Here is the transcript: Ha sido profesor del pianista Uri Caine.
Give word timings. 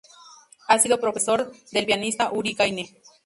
Ha 0.67 0.79
sido 0.79 0.99
profesor 0.99 1.51
del 1.71 1.85
pianista 1.85 2.31
Uri 2.31 2.55
Caine. 2.55 2.89